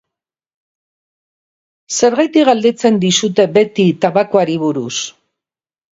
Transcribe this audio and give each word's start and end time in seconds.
Zergatik 1.99 2.49
galdetzen 2.51 2.99
dizute 3.07 3.45
beti 3.59 3.89
tabakoari 4.07 4.57
buruz? 4.65 4.95